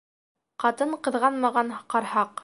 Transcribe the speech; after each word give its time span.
Ҡатын 0.63 0.95
ҡыҙғанмаған 1.09 1.69
ҡарһаҡ. 1.95 2.35